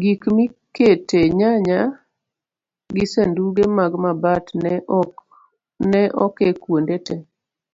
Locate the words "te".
7.06-7.16